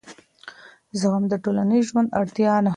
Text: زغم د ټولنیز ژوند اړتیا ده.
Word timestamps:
زغم 0.99 1.23
د 1.29 1.33
ټولنیز 1.43 1.83
ژوند 1.89 2.09
اړتیا 2.19 2.53
ده. 2.63 2.69